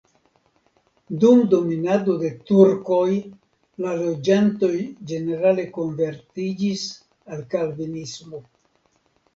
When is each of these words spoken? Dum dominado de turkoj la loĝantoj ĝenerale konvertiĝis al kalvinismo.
Dum 1.23 1.41
dominado 1.51 2.15
de 2.23 2.31
turkoj 2.51 3.05
la 3.85 3.93
loĝantoj 4.01 4.73
ĝenerale 5.13 5.69
konvertiĝis 5.79 6.89
al 7.35 7.47
kalvinismo. 7.55 8.45